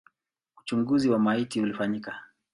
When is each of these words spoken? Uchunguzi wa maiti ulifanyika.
Uchunguzi 0.61 1.09
wa 1.09 1.19
maiti 1.19 1.61
ulifanyika. 1.61 2.21